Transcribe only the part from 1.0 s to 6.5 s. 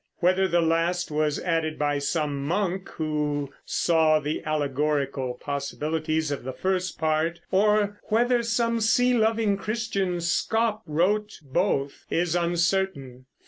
was added by some monk who saw the allegorical possibilities of